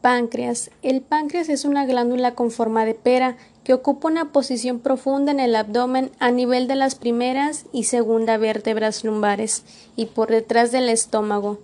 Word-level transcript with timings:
Páncreas. 0.00 0.70
El 0.82 1.02
páncreas 1.02 1.50
es 1.50 1.66
una 1.66 1.84
glándula 1.84 2.34
con 2.34 2.50
forma 2.50 2.86
de 2.86 2.94
pera 2.94 3.36
que 3.64 3.74
ocupa 3.74 4.08
una 4.08 4.32
posición 4.32 4.80
profunda 4.80 5.30
en 5.30 5.40
el 5.40 5.54
abdomen 5.54 6.10
a 6.18 6.30
nivel 6.30 6.68
de 6.68 6.74
las 6.74 6.94
primeras 6.94 7.66
y 7.70 7.84
segunda 7.84 8.38
vértebras 8.38 9.04
lumbares 9.04 9.62
y 9.96 10.06
por 10.06 10.30
detrás 10.30 10.72
del 10.72 10.88
estómago, 10.88 11.58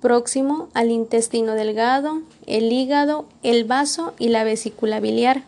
próximo 0.00 0.68
al 0.72 0.92
intestino 0.92 1.54
delgado, 1.54 2.22
el 2.46 2.72
hígado, 2.72 3.26
el 3.42 3.64
vaso 3.64 4.14
y 4.20 4.28
la 4.28 4.44
vesícula 4.44 5.00
biliar. 5.00 5.42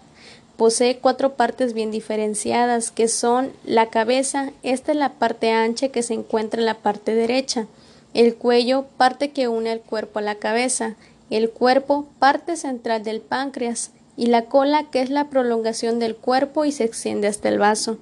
Posee 0.57 0.99
cuatro 0.99 1.35
partes 1.35 1.75
bien 1.75 1.93
diferenciadas 1.93 2.91
que 2.91 3.07
son 3.07 3.53
la 3.65 3.87
cabeza, 3.87 4.51
esta 4.65 4.91
es 4.91 4.99
la 4.99 5.13
parte 5.13 5.53
ancha 5.53 5.91
que 5.91 6.03
se 6.03 6.15
encuentra 6.15 6.59
en 6.61 6.67
la 6.67 6.79
parte 6.79 7.15
derecha, 7.15 7.67
el 8.15 8.35
cuello, 8.35 8.85
parte 8.97 9.31
que 9.31 9.49
une 9.49 9.73
el 9.73 9.81
cuerpo 9.81 10.19
a 10.19 10.23
la 10.23 10.35
cabeza, 10.35 10.97
el 11.37 11.51
cuerpo, 11.51 12.07
parte 12.19 12.57
central 12.57 13.05
del 13.05 13.21
páncreas, 13.21 13.91
y 14.17 14.27
la 14.27 14.45
cola, 14.45 14.85
que 14.91 15.01
es 15.01 15.11
la 15.11 15.29
prolongación 15.29 15.99
del 15.99 16.15
cuerpo 16.15 16.65
y 16.65 16.73
se 16.73 16.85
extiende 16.85 17.29
hasta 17.29 17.49
el 17.49 17.59
vaso. 17.59 17.99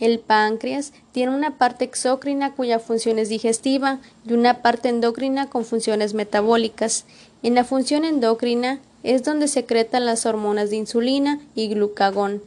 El 0.00 0.18
páncreas 0.18 0.92
tiene 1.12 1.32
una 1.32 1.58
parte 1.58 1.84
exócrina 1.84 2.54
cuya 2.54 2.80
función 2.80 3.20
es 3.20 3.28
digestiva 3.28 4.00
y 4.26 4.32
una 4.32 4.62
parte 4.62 4.88
endocrina 4.88 5.48
con 5.48 5.64
funciones 5.64 6.12
metabólicas. 6.12 7.04
En 7.44 7.54
la 7.54 7.62
función 7.62 8.04
endocrina 8.04 8.80
es 9.04 9.22
donde 9.22 9.46
secretan 9.46 10.04
las 10.04 10.26
hormonas 10.26 10.70
de 10.70 10.76
insulina 10.76 11.40
y 11.54 11.68
glucagón, 11.68 12.42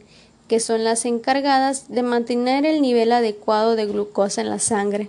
que 0.48 0.60
son 0.60 0.84
las 0.84 1.06
encargadas 1.06 1.88
de 1.88 2.02
mantener 2.02 2.66
el 2.66 2.82
nivel 2.82 3.12
adecuado 3.12 3.74
de 3.74 3.86
glucosa 3.86 4.42
en 4.42 4.50
la 4.50 4.58
sangre. 4.58 5.08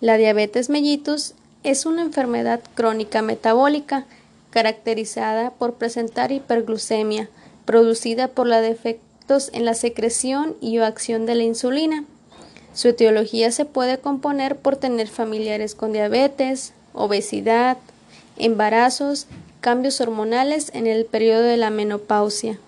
La 0.00 0.16
diabetes 0.16 0.70
mellitus 0.70 1.34
es 1.62 1.86
una 1.86 2.02
enfermedad 2.02 2.60
crónica 2.74 3.22
metabólica 3.22 4.06
caracterizada 4.50 5.50
por 5.50 5.74
presentar 5.74 6.32
hiperglucemia, 6.32 7.28
producida 7.64 8.28
por 8.28 8.46
los 8.46 8.60
defectos 8.60 9.50
en 9.52 9.64
la 9.64 9.74
secreción 9.74 10.56
y 10.60 10.78
o 10.78 10.84
acción 10.84 11.26
de 11.26 11.36
la 11.36 11.44
insulina. 11.44 12.04
Su 12.74 12.88
etiología 12.88 13.50
se 13.52 13.64
puede 13.64 13.98
componer 13.98 14.56
por 14.56 14.76
tener 14.76 15.08
familiares 15.08 15.74
con 15.74 15.92
diabetes, 15.92 16.72
obesidad, 16.92 17.78
embarazos, 18.36 19.26
cambios 19.60 20.00
hormonales 20.00 20.70
en 20.74 20.86
el 20.86 21.04
periodo 21.04 21.42
de 21.42 21.56
la 21.56 21.70
menopausia. 21.70 22.58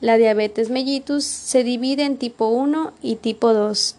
La 0.00 0.16
diabetes 0.16 0.70
mellitus 0.70 1.24
se 1.24 1.64
divide 1.64 2.04
en 2.04 2.18
tipo 2.18 2.48
1 2.48 2.92
y 3.00 3.16
tipo 3.16 3.54
2. 3.54 3.96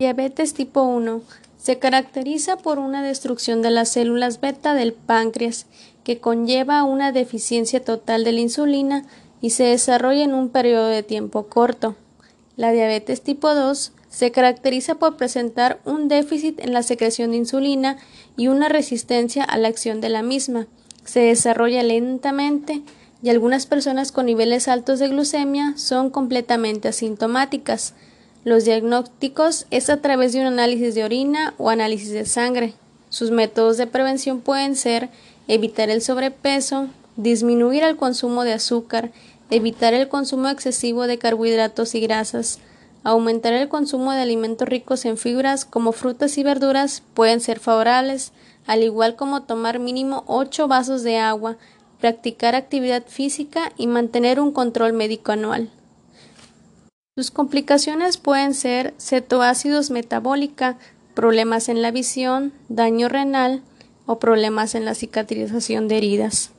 Diabetes 0.00 0.54
tipo 0.54 0.82
1 0.82 1.22
se 1.58 1.78
caracteriza 1.78 2.56
por 2.56 2.78
una 2.78 3.02
destrucción 3.02 3.60
de 3.62 3.70
las 3.70 3.90
células 3.90 4.40
beta 4.40 4.74
del 4.74 4.92
páncreas 4.94 5.66
que 6.04 6.18
conlleva 6.18 6.84
una 6.84 7.12
deficiencia 7.12 7.84
total 7.84 8.24
de 8.24 8.32
la 8.32 8.40
insulina 8.40 9.04
y 9.40 9.50
se 9.50 9.64
desarrolla 9.64 10.24
en 10.24 10.34
un 10.34 10.48
periodo 10.48 10.88
de 10.88 11.02
tiempo 11.02 11.46
corto. 11.46 11.96
La 12.56 12.72
diabetes 12.72 13.22
tipo 13.22 13.54
2 13.54 13.92
se 14.08 14.32
caracteriza 14.32 14.96
por 14.96 15.16
presentar 15.16 15.80
un 15.84 16.08
déficit 16.08 16.58
en 16.60 16.72
la 16.72 16.82
secreción 16.82 17.30
de 17.30 17.38
insulina 17.38 17.96
y 18.36 18.48
una 18.48 18.68
resistencia 18.68 19.44
a 19.44 19.56
la 19.56 19.68
acción 19.68 20.00
de 20.00 20.08
la 20.08 20.22
misma. 20.22 20.66
Se 21.04 21.20
desarrolla 21.20 21.82
lentamente 21.82 22.82
y 23.22 23.30
algunas 23.30 23.66
personas 23.66 24.12
con 24.12 24.26
niveles 24.26 24.68
altos 24.68 24.98
de 24.98 25.08
glucemia 25.08 25.74
son 25.76 26.10
completamente 26.10 26.88
asintomáticas. 26.88 27.94
Los 28.44 28.64
diagnósticos 28.64 29.66
es 29.70 29.90
a 29.90 30.00
través 30.00 30.32
de 30.32 30.40
un 30.40 30.46
análisis 30.46 30.94
de 30.94 31.04
orina 31.04 31.54
o 31.58 31.70
análisis 31.70 32.10
de 32.10 32.24
sangre. 32.24 32.74
Sus 33.10 33.30
métodos 33.30 33.76
de 33.76 33.86
prevención 33.86 34.40
pueden 34.40 34.76
ser 34.76 35.10
evitar 35.52 35.90
el 35.90 36.00
sobrepeso, 36.00 36.86
disminuir 37.16 37.82
el 37.82 37.96
consumo 37.96 38.44
de 38.44 38.52
azúcar, 38.52 39.10
evitar 39.50 39.94
el 39.94 40.08
consumo 40.08 40.48
excesivo 40.48 41.08
de 41.08 41.18
carbohidratos 41.18 41.96
y 41.96 42.00
grasas, 42.00 42.60
aumentar 43.02 43.52
el 43.54 43.68
consumo 43.68 44.12
de 44.12 44.20
alimentos 44.20 44.68
ricos 44.68 45.04
en 45.04 45.16
fibras 45.16 45.64
como 45.64 45.90
frutas 45.90 46.38
y 46.38 46.44
verduras 46.44 47.02
pueden 47.14 47.40
ser 47.40 47.58
favorables, 47.58 48.32
al 48.68 48.84
igual 48.84 49.16
como 49.16 49.42
tomar 49.42 49.80
mínimo 49.80 50.22
8 50.28 50.68
vasos 50.68 51.02
de 51.02 51.18
agua, 51.18 51.56
practicar 51.98 52.54
actividad 52.54 53.02
física 53.08 53.72
y 53.76 53.88
mantener 53.88 54.38
un 54.38 54.52
control 54.52 54.92
médico 54.92 55.32
anual. 55.32 55.68
Sus 57.16 57.32
complicaciones 57.32 58.18
pueden 58.18 58.54
ser 58.54 58.94
cetoácidos 59.00 59.90
metabólica, 59.90 60.78
problemas 61.14 61.68
en 61.68 61.82
la 61.82 61.90
visión, 61.90 62.52
daño 62.68 63.08
renal, 63.08 63.62
o 64.10 64.18
problemas 64.18 64.74
en 64.74 64.84
la 64.84 64.96
cicatrización 64.96 65.86
de 65.86 65.98
heridas. 65.98 66.50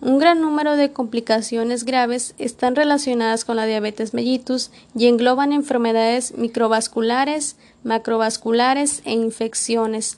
Un 0.00 0.18
gran 0.18 0.40
número 0.40 0.74
de 0.74 0.90
complicaciones 0.90 1.84
graves 1.84 2.34
están 2.38 2.76
relacionadas 2.76 3.44
con 3.44 3.56
la 3.56 3.66
diabetes 3.66 4.14
mellitus 4.14 4.70
y 4.96 5.08
engloban 5.08 5.52
enfermedades 5.52 6.34
microvasculares, 6.38 7.56
macrovasculares 7.82 9.02
e 9.04 9.12
infecciones. 9.12 10.16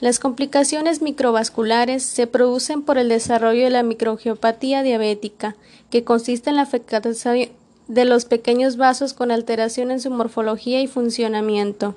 Las 0.00 0.18
complicaciones 0.18 1.02
microvasculares 1.02 2.02
se 2.02 2.26
producen 2.26 2.80
por 2.80 2.96
el 2.96 3.10
desarrollo 3.10 3.64
de 3.64 3.70
la 3.70 3.82
microangiopatía 3.82 4.82
diabética, 4.82 5.54
que 5.90 6.02
consiste 6.02 6.48
en 6.48 6.56
la 6.56 6.62
afectación 6.62 7.50
de 7.88 8.04
los 8.06 8.24
pequeños 8.24 8.78
vasos 8.78 9.12
con 9.12 9.30
alteración 9.30 9.90
en 9.90 10.00
su 10.00 10.10
morfología 10.10 10.80
y 10.80 10.86
funcionamiento. 10.86 11.94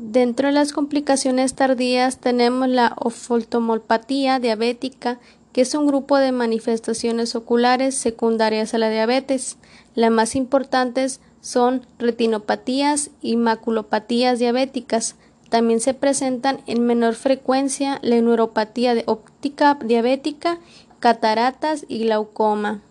Dentro 0.00 0.46
de 0.46 0.52
las 0.52 0.72
complicaciones 0.72 1.54
tardías 1.54 2.18
tenemos 2.18 2.68
la 2.68 2.94
oftalmopatía 3.00 4.38
diabética, 4.38 5.18
que 5.52 5.62
es 5.62 5.74
un 5.74 5.88
grupo 5.88 6.18
de 6.18 6.30
manifestaciones 6.30 7.34
oculares 7.34 7.96
secundarias 7.96 8.74
a 8.74 8.78
la 8.78 8.90
diabetes. 8.90 9.56
Las 9.96 10.12
más 10.12 10.36
importantes 10.36 11.20
son 11.40 11.84
retinopatías 11.98 13.10
y 13.20 13.34
maculopatías 13.34 14.38
diabéticas. 14.38 15.16
También 15.48 15.80
se 15.80 15.94
presentan 15.94 16.60
en 16.68 16.86
menor 16.86 17.16
frecuencia 17.16 17.98
la 18.02 18.20
neuropatía 18.20 19.02
óptica 19.06 19.80
diabética, 19.84 20.60
cataratas 21.00 21.84
y 21.88 22.04
glaucoma. 22.04 22.82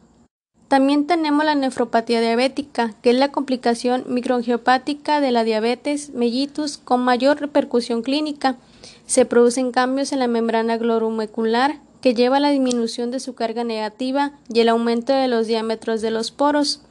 También 0.67 1.07
tenemos 1.07 1.45
la 1.45 1.55
nefropatía 1.55 2.19
diabética, 2.19 2.93
que 3.01 3.11
es 3.11 3.15
la 3.15 3.31
complicación 3.31 4.03
microangiopática 4.07 5.21
de 5.21 5.31
la 5.31 5.45
diabetes 5.45 6.09
mellitus 6.09 6.77
con 6.77 7.01
mayor 7.01 7.39
repercusión 7.39 8.01
clínica. 8.01 8.57
Se 9.05 9.25
producen 9.25 9.71
cambios 9.71 10.11
en 10.11 10.19
la 10.19 10.27
membrana 10.27 10.77
glomerular 10.77 11.79
que 12.01 12.13
lleva 12.13 12.37
a 12.37 12.41
la 12.41 12.49
disminución 12.49 13.11
de 13.11 13.21
su 13.21 13.33
carga 13.33 13.63
negativa 13.63 14.33
y 14.53 14.59
el 14.59 14.69
aumento 14.69 15.13
de 15.13 15.29
los 15.29 15.47
diámetros 15.47 16.01
de 16.01 16.11
los 16.11 16.31
poros. 16.31 16.81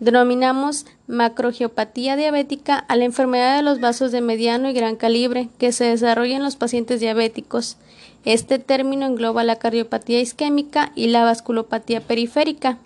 Denominamos 0.00 0.86
macrogeopatía 1.06 2.16
diabética 2.16 2.78
a 2.78 2.96
la 2.96 3.04
enfermedad 3.04 3.56
de 3.56 3.62
los 3.62 3.80
vasos 3.80 4.10
de 4.10 4.20
mediano 4.20 4.70
y 4.70 4.72
gran 4.72 4.96
calibre 4.96 5.48
que 5.58 5.72
se 5.72 5.84
desarrolla 5.84 6.36
en 6.36 6.44
los 6.44 6.56
pacientes 6.56 7.00
diabéticos. 7.00 7.76
Este 8.24 8.58
término 8.58 9.06
engloba 9.06 9.44
la 9.44 9.56
cardiopatía 9.56 10.20
isquémica 10.20 10.92
y 10.94 11.08
la 11.08 11.24
vasculopatía 11.24 12.00
periférica. 12.00 12.78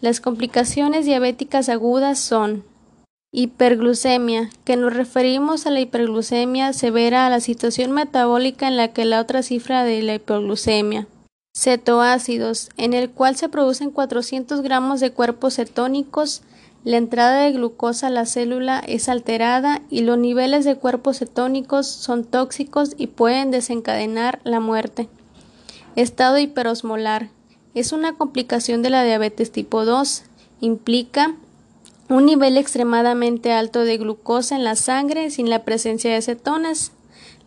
Las 0.00 0.20
complicaciones 0.20 1.06
diabéticas 1.06 1.68
agudas 1.68 2.20
son 2.20 2.62
hiperglucemia, 3.32 4.48
que 4.64 4.76
nos 4.76 4.94
referimos 4.94 5.66
a 5.66 5.70
la 5.70 5.80
hiperglucemia 5.80 6.72
severa 6.72 7.26
a 7.26 7.30
la 7.30 7.40
situación 7.40 7.90
metabólica 7.90 8.68
en 8.68 8.76
la 8.76 8.92
que 8.92 9.04
la 9.04 9.20
otra 9.20 9.42
cifra 9.42 9.82
de 9.82 10.00
la 10.02 10.14
hiperglucemia. 10.14 11.08
Cetoácidos, 11.56 12.68
en 12.76 12.94
el 12.94 13.10
cual 13.10 13.34
se 13.34 13.48
producen 13.48 13.90
400 13.90 14.62
gramos 14.62 15.00
de 15.00 15.10
cuerpos 15.10 15.56
cetónicos, 15.56 16.42
la 16.84 16.96
entrada 16.96 17.40
de 17.40 17.52
glucosa 17.52 18.06
a 18.06 18.10
la 18.10 18.24
célula 18.24 18.78
es 18.86 19.08
alterada 19.08 19.82
y 19.90 20.02
los 20.02 20.16
niveles 20.16 20.64
de 20.64 20.76
cuerpos 20.76 21.18
cetónicos 21.18 21.88
son 21.88 22.24
tóxicos 22.24 22.94
y 22.96 23.08
pueden 23.08 23.50
desencadenar 23.50 24.38
la 24.44 24.60
muerte. 24.60 25.08
Estado 25.96 26.38
hiperosmolar, 26.38 27.30
es 27.78 27.92
una 27.92 28.14
complicación 28.14 28.82
de 28.82 28.90
la 28.90 29.04
diabetes 29.04 29.52
tipo 29.52 29.84
2. 29.84 30.24
Implica 30.60 31.34
un 32.08 32.26
nivel 32.26 32.56
extremadamente 32.56 33.52
alto 33.52 33.84
de 33.84 33.98
glucosa 33.98 34.56
en 34.56 34.64
la 34.64 34.74
sangre 34.74 35.30
sin 35.30 35.48
la 35.48 35.64
presencia 35.64 36.12
de 36.12 36.22
cetonas. 36.22 36.92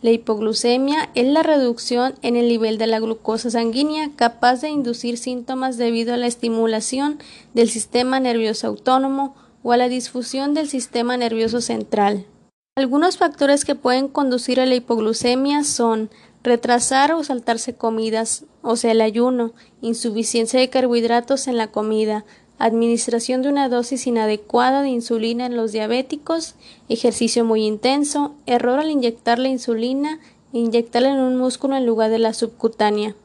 La 0.00 0.10
hipoglucemia 0.10 1.10
es 1.14 1.26
la 1.26 1.42
reducción 1.42 2.14
en 2.22 2.36
el 2.36 2.48
nivel 2.48 2.78
de 2.78 2.86
la 2.86 2.98
glucosa 2.98 3.50
sanguínea 3.50 4.10
capaz 4.16 4.60
de 4.60 4.68
inducir 4.68 5.18
síntomas 5.18 5.76
debido 5.76 6.14
a 6.14 6.16
la 6.16 6.26
estimulación 6.26 7.18
del 7.54 7.68
sistema 7.68 8.18
nervioso 8.18 8.66
autónomo 8.66 9.36
o 9.62 9.72
a 9.72 9.76
la 9.76 9.88
disfusión 9.88 10.54
del 10.54 10.68
sistema 10.68 11.16
nervioso 11.16 11.60
central. 11.60 12.26
Algunos 12.74 13.18
factores 13.18 13.64
que 13.64 13.74
pueden 13.74 14.08
conducir 14.08 14.58
a 14.58 14.66
la 14.66 14.74
hipoglucemia 14.74 15.62
son 15.62 16.10
retrasar 16.42 17.12
o 17.12 17.22
saltarse 17.24 17.74
comidas, 17.74 18.44
o 18.62 18.76
sea, 18.76 18.92
el 18.92 19.00
ayuno, 19.00 19.52
insuficiencia 19.80 20.58
de 20.58 20.70
carbohidratos 20.70 21.46
en 21.46 21.56
la 21.56 21.68
comida, 21.68 22.24
administración 22.58 23.42
de 23.42 23.48
una 23.48 23.68
dosis 23.68 24.06
inadecuada 24.06 24.82
de 24.82 24.88
insulina 24.88 25.46
en 25.46 25.56
los 25.56 25.72
diabéticos, 25.72 26.54
ejercicio 26.88 27.44
muy 27.44 27.64
intenso, 27.64 28.34
error 28.46 28.78
al 28.78 28.90
inyectar 28.90 29.38
la 29.38 29.48
insulina 29.48 30.20
e 30.52 30.58
inyectarla 30.58 31.10
en 31.10 31.20
un 31.20 31.36
músculo 31.36 31.76
en 31.76 31.86
lugar 31.86 32.10
de 32.10 32.18
la 32.18 32.34
subcutánea. 32.34 33.16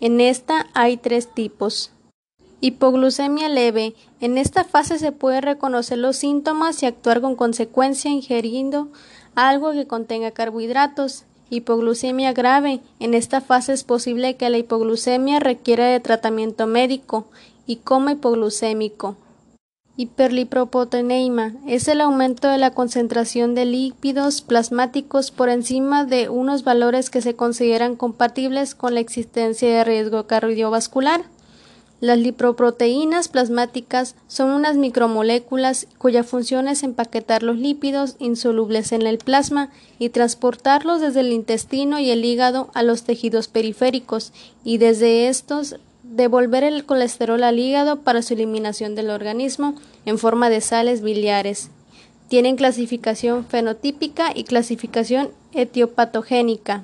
En 0.00 0.20
esta 0.20 0.66
hay 0.74 0.96
tres 0.96 1.32
tipos. 1.32 1.90
Hipoglucemia 2.60 3.48
leve. 3.48 3.94
En 4.20 4.38
esta 4.38 4.62
fase 4.62 4.98
se 4.98 5.10
puede 5.10 5.40
reconocer 5.40 5.98
los 5.98 6.16
síntomas 6.16 6.82
y 6.82 6.86
actuar 6.86 7.20
con 7.20 7.34
consecuencia 7.34 8.10
ingiriendo 8.10 8.88
algo 9.34 9.72
que 9.72 9.86
contenga 9.86 10.30
carbohidratos. 10.30 11.24
Hipoglucemia 11.52 12.32
grave. 12.32 12.80
En 12.98 13.12
esta 13.12 13.42
fase 13.42 13.74
es 13.74 13.84
posible 13.84 14.36
que 14.36 14.48
la 14.48 14.56
hipoglucemia 14.56 15.38
requiera 15.38 15.84
de 15.84 16.00
tratamiento 16.00 16.66
médico 16.66 17.26
y 17.66 17.76
coma 17.76 18.12
hipoglucémico. 18.12 19.16
Hiperlipoproteinemia 19.98 21.54
es 21.66 21.88
el 21.88 22.00
aumento 22.00 22.48
de 22.48 22.56
la 22.56 22.70
concentración 22.70 23.54
de 23.54 23.66
lípidos 23.66 24.40
plasmáticos 24.40 25.30
por 25.30 25.50
encima 25.50 26.06
de 26.06 26.30
unos 26.30 26.64
valores 26.64 27.10
que 27.10 27.20
se 27.20 27.36
consideran 27.36 27.96
compatibles 27.96 28.74
con 28.74 28.94
la 28.94 29.00
existencia 29.00 29.68
de 29.68 29.84
riesgo 29.84 30.26
cardiovascular. 30.26 31.20
Las 32.02 32.18
lipoproteínas 32.18 33.28
plasmáticas 33.28 34.16
son 34.26 34.50
unas 34.50 34.76
micromoléculas 34.76 35.86
cuya 35.98 36.24
función 36.24 36.66
es 36.66 36.82
empaquetar 36.82 37.44
los 37.44 37.56
lípidos 37.56 38.16
insolubles 38.18 38.90
en 38.90 39.06
el 39.06 39.18
plasma 39.18 39.70
y 40.00 40.08
transportarlos 40.08 41.00
desde 41.00 41.20
el 41.20 41.30
intestino 41.30 42.00
y 42.00 42.10
el 42.10 42.24
hígado 42.24 42.72
a 42.74 42.82
los 42.82 43.04
tejidos 43.04 43.46
periféricos 43.46 44.32
y 44.64 44.78
desde 44.78 45.28
estos 45.28 45.76
devolver 46.02 46.64
el 46.64 46.84
colesterol 46.86 47.44
al 47.44 47.60
hígado 47.60 48.00
para 48.00 48.22
su 48.22 48.34
eliminación 48.34 48.96
del 48.96 49.08
organismo 49.08 49.76
en 50.04 50.18
forma 50.18 50.50
de 50.50 50.60
sales 50.60 51.02
biliares. 51.02 51.70
Tienen 52.26 52.56
clasificación 52.56 53.46
fenotípica 53.46 54.32
y 54.34 54.42
clasificación 54.42 55.30
etiopatogénica. 55.52 56.82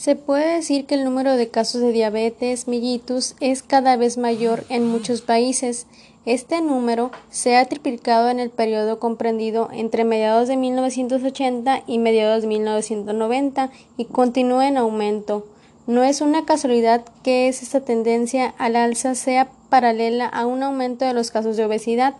Se 0.00 0.16
puede 0.16 0.54
decir 0.54 0.86
que 0.86 0.94
el 0.94 1.04
número 1.04 1.36
de 1.36 1.50
casos 1.50 1.82
de 1.82 1.92
diabetes 1.92 2.68
mellitus 2.68 3.36
es 3.38 3.62
cada 3.62 3.98
vez 3.98 4.16
mayor 4.16 4.64
en 4.70 4.88
muchos 4.88 5.20
países. 5.20 5.86
Este 6.24 6.62
número 6.62 7.10
se 7.28 7.58
ha 7.58 7.66
triplicado 7.66 8.30
en 8.30 8.40
el 8.40 8.48
periodo 8.48 8.98
comprendido 8.98 9.68
entre 9.70 10.04
mediados 10.04 10.48
de 10.48 10.56
1980 10.56 11.82
y 11.86 11.98
mediados 11.98 12.40
de 12.40 12.48
1990 12.48 13.72
y 13.98 14.06
continúa 14.06 14.68
en 14.68 14.78
aumento. 14.78 15.46
No 15.86 16.02
es 16.02 16.22
una 16.22 16.46
casualidad 16.46 17.04
que 17.22 17.48
esta 17.48 17.82
tendencia 17.82 18.54
al 18.56 18.76
alza 18.76 19.14
sea 19.14 19.50
paralela 19.68 20.24
a 20.24 20.46
un 20.46 20.62
aumento 20.62 21.04
de 21.04 21.12
los 21.12 21.30
casos 21.30 21.58
de 21.58 21.66
obesidad. 21.66 22.14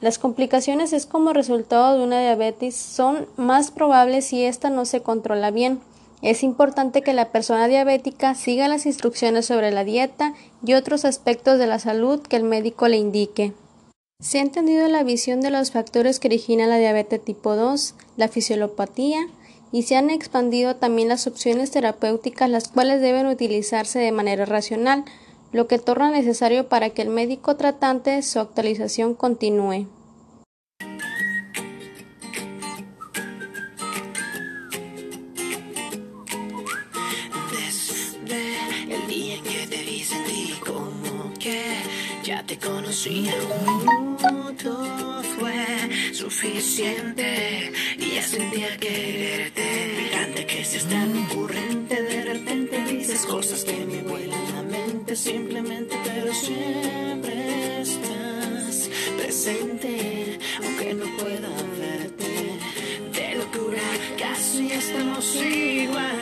Las 0.00 0.20
complicaciones 0.20 0.92
es 0.92 1.04
como 1.04 1.32
resultado 1.32 1.98
de 1.98 2.04
una 2.04 2.20
diabetes 2.20 2.76
son 2.76 3.26
más 3.36 3.72
probables 3.72 4.24
si 4.24 4.44
ésta 4.44 4.70
no 4.70 4.84
se 4.84 5.02
controla 5.02 5.50
bien. 5.50 5.80
Es 6.24 6.42
importante 6.42 7.02
que 7.02 7.12
la 7.12 7.30
persona 7.30 7.68
diabética 7.68 8.34
siga 8.34 8.66
las 8.66 8.86
instrucciones 8.86 9.44
sobre 9.44 9.70
la 9.70 9.84
dieta 9.84 10.32
y 10.64 10.72
otros 10.72 11.04
aspectos 11.04 11.58
de 11.58 11.66
la 11.66 11.78
salud 11.78 12.18
que 12.22 12.36
el 12.36 12.44
médico 12.44 12.88
le 12.88 12.96
indique. 12.96 13.52
Se 14.20 14.38
ha 14.38 14.40
entendido 14.40 14.88
la 14.88 15.02
visión 15.02 15.42
de 15.42 15.50
los 15.50 15.70
factores 15.70 16.18
que 16.18 16.28
originan 16.28 16.70
la 16.70 16.78
diabetes 16.78 17.22
tipo 17.22 17.56
2, 17.56 17.94
la 18.16 18.28
fisiolopatía, 18.28 19.20
y 19.70 19.82
se 19.82 19.96
han 19.96 20.08
expandido 20.08 20.76
también 20.76 21.08
las 21.08 21.26
opciones 21.26 21.70
terapéuticas 21.72 22.48
las 22.48 22.68
cuales 22.68 23.02
deben 23.02 23.26
utilizarse 23.26 23.98
de 23.98 24.10
manera 24.10 24.46
racional, 24.46 25.04
lo 25.52 25.66
que 25.66 25.78
torna 25.78 26.10
necesario 26.10 26.70
para 26.70 26.88
que 26.88 27.02
el 27.02 27.10
médico 27.10 27.56
tratante 27.56 28.22
su 28.22 28.40
actualización 28.40 29.12
continúe. 29.12 29.88
Conocía 43.04 43.34
un 43.66 43.84
minuto 43.84 45.22
fue 45.38 46.14
suficiente 46.14 47.72
y 47.98 48.14
ya 48.14 48.22
sentía 48.22 48.76
quererte. 48.78 49.62
Fíjate 49.98 50.46
que 50.46 50.64
si 50.64 50.76
es 50.78 50.86
tan 50.86 51.24
ocurrente, 51.24 52.02
de 52.02 52.24
repente 52.24 52.82
dices 52.84 53.26
cosas 53.26 53.64
que 53.64 53.84
me 53.84 54.02
vuelan 54.02 54.54
la 54.54 54.62
mente 54.62 55.16
simplemente, 55.16 55.94
pero 56.04 56.32
siempre 56.32 57.82
estás 57.82 58.88
presente, 59.18 60.38
aunque 60.62 60.94
no 60.94 61.04
pueda 61.18 61.50
verte. 61.78 62.58
De 63.12 63.34
locura 63.36 63.82
casi 64.18 64.72
estamos 64.72 65.36
igual. 65.36 66.20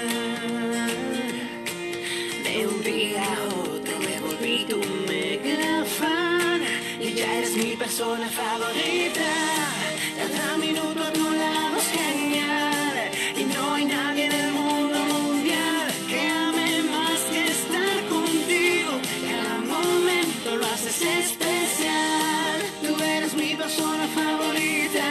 De 2.42 2.66
un 2.66 2.82
día 2.82 3.22
a 3.22 3.44
otro 3.70 3.98
me 4.00 4.20
volví 4.20 4.64
tu 4.64 5.01
persona 7.92 8.26
favorita. 8.26 9.30
Cada 10.16 10.56
minuto 10.56 11.02
a 11.02 11.12
tu 11.12 11.30
lado 11.30 11.76
es 11.76 11.88
genial. 12.00 12.96
Y 13.36 13.44
no 13.44 13.74
hay 13.74 13.84
nadie 13.84 14.24
en 14.24 14.32
el 14.32 14.50
mundo 14.52 14.98
mundial 15.14 15.86
que 16.08 16.20
ame 16.26 16.82
más 16.84 17.20
que 17.32 17.42
estar 17.58 17.96
contigo. 18.08 18.92
Cada 19.28 19.58
momento 19.74 20.56
lo 20.56 20.66
haces 20.72 21.02
especial. 21.02 22.58
Tú 22.80 22.92
eres 23.02 23.34
mi 23.34 23.54
persona 23.56 24.06
favorita. 24.18 25.06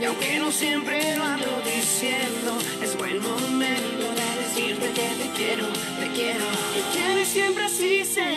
Y 0.00 0.04
aunque 0.06 0.38
no 0.38 0.50
siempre 0.50 1.16
lo 1.18 1.24
ando 1.24 1.52
diciendo, 1.66 2.50
es 2.82 2.96
buen 2.96 3.20
momento 3.20 4.04
de 4.20 4.28
decirte 4.42 4.86
que 4.98 5.08
te 5.20 5.28
quiero, 5.36 5.66
te 6.00 6.06
quiero. 6.16 6.46
Te 6.74 6.82
quiero 6.94 7.24
siempre 7.26 7.64
así 7.64 8.04
será. 8.06 8.29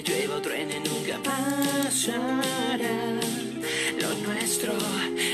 Aunque 0.00 0.12
llueva 0.12 0.36
o 0.36 0.40
truene 0.40 0.80
nunca 0.80 1.18
pasará. 1.22 2.78
Lo 4.00 4.14
nuestro, 4.26 4.72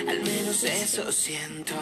al 0.08 0.20
menos 0.22 0.64
eso 0.64 1.12
siento. 1.12 1.74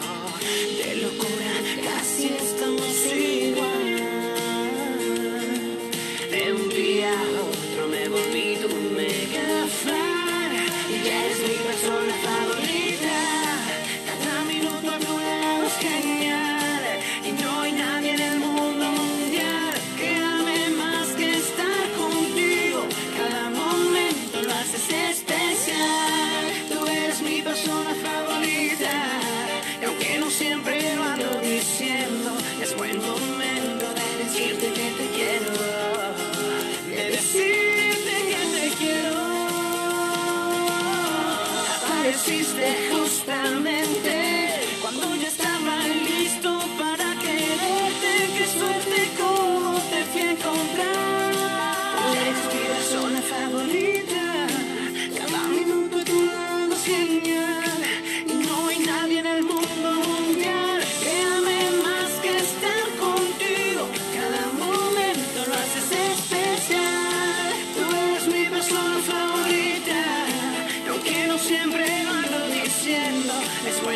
My 73.85 73.93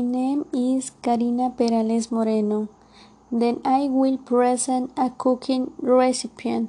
name 0.00 0.46
is 0.52 0.90
Karina 1.00 1.50
Perales 1.50 2.10
Moreno. 2.10 2.68
Then 3.30 3.60
I 3.64 3.86
will 3.86 4.18
present 4.18 4.90
a 4.96 5.10
cooking 5.10 5.70
recipe. 5.78 6.66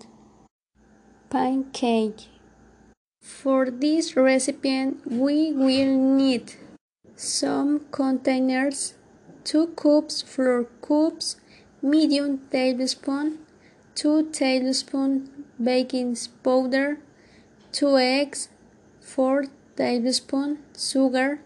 Pancake. 1.36 2.30
For 3.20 3.70
this 3.70 4.16
recipe, 4.16 4.92
we 5.06 5.52
will 5.52 5.98
need 6.22 6.54
some 7.18 7.72
containers, 7.92 8.94
2 9.44 9.68
cups 9.82 10.22
flour 10.22 10.64
cups, 10.88 11.36
medium 11.82 12.40
tablespoon, 12.56 13.40
2 13.96 14.32
tablespoons 14.32 15.28
baking 15.62 16.16
powder, 16.42 17.00
2 17.74 17.98
eggs, 17.98 18.48
4 19.02 19.44
tablespoons 19.76 20.58
sugar, 20.90 21.42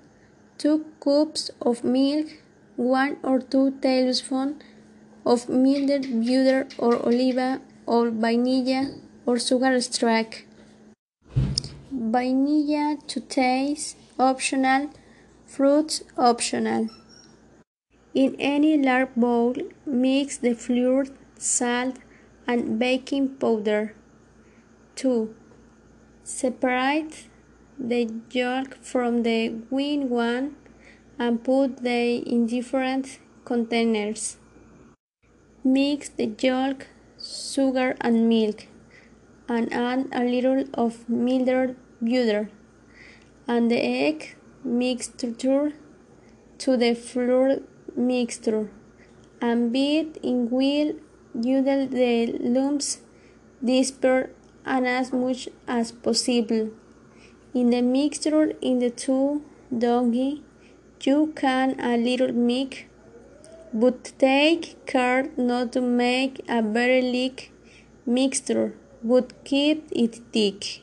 2 0.60 0.86
cups 1.00 1.50
of 1.60 1.84
milk, 1.84 2.28
1 2.76 3.18
or 3.24 3.40
2 3.40 3.68
tablespoons 3.82 4.62
of 5.26 5.50
melted 5.50 6.10
butter 6.24 6.68
or 6.78 6.96
oliva 7.08 7.52
or 7.88 8.12
vanilla 8.12 8.82
or 9.30 9.38
sugar 9.38 9.74
extract. 9.80 10.44
Vanilla 11.92 12.98
to 13.06 13.20
taste 13.22 13.96
optional, 14.18 14.90
fruits 15.46 16.02
optional. 16.18 16.90
In 18.16 18.36
any 18.40 18.72
large 18.86 19.14
bowl, 19.16 19.54
mix 19.86 20.38
the 20.38 20.56
flour, 20.56 21.06
salt, 21.38 21.98
and 22.48 22.80
baking 22.80 23.28
powder. 23.44 23.94
2. 24.96 25.36
Separate 26.24 27.28
the 27.78 28.02
yolk 28.32 28.78
from 28.82 29.22
the 29.22 29.50
white 29.70 30.06
one 30.10 30.56
and 31.20 31.44
put 31.44 31.84
them 31.84 32.24
in 32.34 32.48
different 32.48 33.20
containers. 33.46 34.38
Mix 35.64 36.10
the 36.10 36.28
yolk, 36.48 36.88
sugar, 37.22 37.96
and 38.02 38.28
milk, 38.28 38.66
and 39.50 39.74
add 39.74 40.08
a 40.14 40.24
little 40.24 40.64
of 40.74 40.98
melted 41.10 41.76
butter 42.02 42.50
and 43.48 43.72
the 43.72 43.82
egg 43.82 44.36
mixture 44.64 45.74
to 46.64 46.78
the 46.78 46.94
flour 46.94 47.60
mixture 47.96 48.70
and 49.42 49.72
beat 49.74 50.18
in 50.22 50.50
well 50.50 50.92
until 51.34 51.88
the 51.88 52.38
lumps 52.56 52.90
disperse 53.64 54.30
and 54.66 54.88
as 54.88 55.12
much 55.12 55.50
as 55.68 55.92
possible. 55.92 56.70
In 57.54 57.70
the 57.72 57.82
mixture 57.82 58.54
in 58.62 58.80
the 58.80 58.92
two 58.92 59.44
doughy, 59.76 60.44
you 61.02 61.34
can 61.36 61.80
a 61.80 61.98
little 61.98 62.34
mix, 62.34 62.84
but 63.74 64.12
take 64.20 64.86
care 64.86 65.30
not 65.38 65.72
to 65.74 65.82
make 65.82 66.42
a 66.48 66.62
very 66.62 67.02
thick 67.02 67.52
mixture, 68.06 68.74
but 69.04 69.44
keep 69.44 69.88
it 69.92 70.20
thick. 70.32 70.82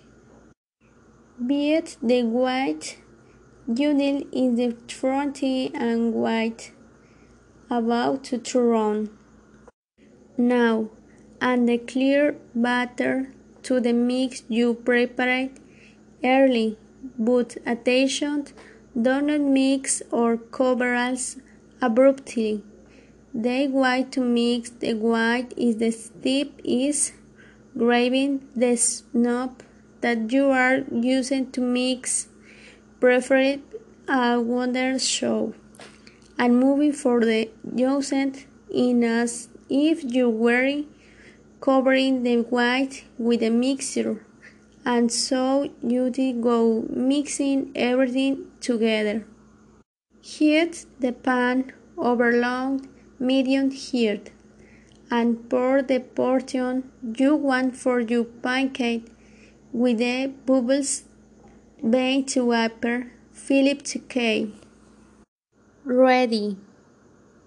Beat 1.45 1.97
the 2.03 2.23
white 2.23 2.99
until 3.67 4.23
in 4.33 4.57
the 4.57 4.77
frothy 4.89 5.71
and 5.75 6.15
white, 6.15 6.73
about 7.69 8.25
to 8.25 8.39
turn. 8.39 9.11
Now, 10.39 10.89
add 11.41 11.67
the 11.67 11.79
clear 11.79 12.37
batter 12.55 13.33
to 13.65 13.81
the 13.81 13.93
mix 13.93 14.45
you 14.49 14.75
prepared 14.75 15.51
early, 16.23 16.79
but 17.19 17.57
attention, 17.67 18.47
do 18.95 19.21
not 19.21 19.41
mix 19.41 20.03
or 20.11 20.37
cover 20.37 20.95
abruptly. 21.83 22.63
The 23.35 23.69
way 23.69 24.07
to 24.13 24.21
mix 24.21 24.71
the 24.71 24.95
white 24.95 25.53
is 25.57 25.77
the 25.77 25.91
step 25.91 26.49
is 26.65 27.13
grabbing 27.77 28.49
the 28.55 28.77
snob 28.77 29.63
that 30.01 30.33
you 30.33 30.51
are 30.51 30.79
using 30.91 31.51
to 31.53 31.61
mix, 31.61 32.29
preferred 33.01 33.61
a 34.09 34.41
wonder 34.41 34.99
show, 34.99 35.55
and 36.39 36.59
moving 36.59 36.93
for 36.93 37.21
the 37.21 37.51
using 37.75 38.35
in 38.71 39.03
as 39.05 39.49
if 39.69 40.05
you 40.05 40.29
were 40.29 40.85
covering 41.61 42.23
the 42.23 42.37
white 42.43 43.05
with 43.19 43.43
a 43.43 43.51
mixture, 43.51 44.25
and 44.85 45.11
so 45.11 45.69
you 45.83 46.11
go 46.41 46.87
mixing 46.91 47.73
everything 47.75 48.47
together. 48.61 49.27
Heat 50.21 50.87
the 51.01 51.13
pan 51.13 51.73
over 51.97 52.33
long 52.33 52.89
medium 53.19 53.71
heat 53.71 54.31
and 55.11 55.49
pour 55.49 55.83
the 55.83 56.01
portion 56.01 56.91
you 57.17 57.35
want 57.37 57.77
for 57.77 58.01
your 58.01 58.25
pancake 58.25 59.07
with 59.73 59.99
the 59.99 60.33
bubbles 60.47 61.05
baked 61.89 62.31
to 62.31 62.53
upper 62.53 63.13
Philip 63.33 63.83
K. 64.09 64.51
Ready. 65.85 66.57